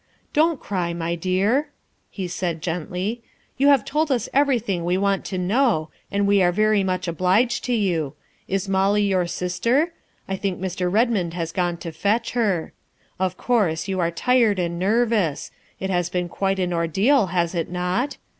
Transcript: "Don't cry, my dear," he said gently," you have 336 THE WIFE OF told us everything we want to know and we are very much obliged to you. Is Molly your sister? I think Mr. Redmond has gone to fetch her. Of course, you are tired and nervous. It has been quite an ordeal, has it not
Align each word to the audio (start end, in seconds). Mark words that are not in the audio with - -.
"Don't 0.33 0.59
cry, 0.59 0.93
my 0.95 1.13
dear," 1.13 1.69
he 2.09 2.27
said 2.27 2.63
gently," 2.63 3.21
you 3.57 3.67
have 3.67 3.85
336 3.85 3.85
THE 3.85 3.85
WIFE 3.85 3.85
OF 3.85 3.85
told 3.85 4.11
us 4.11 4.29
everything 4.55 4.83
we 4.83 4.97
want 4.97 5.25
to 5.25 5.37
know 5.37 5.91
and 6.11 6.25
we 6.25 6.41
are 6.41 6.51
very 6.51 6.83
much 6.83 7.07
obliged 7.07 7.63
to 7.65 7.73
you. 7.73 8.15
Is 8.47 8.67
Molly 8.67 9.03
your 9.03 9.27
sister? 9.27 9.93
I 10.27 10.37
think 10.37 10.59
Mr. 10.59 10.91
Redmond 10.91 11.35
has 11.35 11.51
gone 11.51 11.77
to 11.77 11.91
fetch 11.91 12.31
her. 12.31 12.73
Of 13.19 13.37
course, 13.37 13.87
you 13.87 13.99
are 13.99 14.09
tired 14.09 14.57
and 14.57 14.79
nervous. 14.79 15.51
It 15.79 15.91
has 15.91 16.09
been 16.09 16.29
quite 16.29 16.57
an 16.57 16.73
ordeal, 16.73 17.27
has 17.27 17.53
it 17.53 17.69
not 17.69 18.17